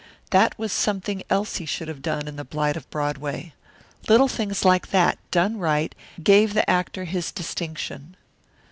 [0.31, 3.53] That was something else he should have done in The Blight of Broadway.
[4.09, 5.93] Little things like that, done right,
[6.23, 8.15] gave the actor his distinction.